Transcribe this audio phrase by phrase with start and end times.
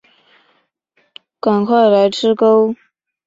[1.39, 2.73] 赶快来吃钩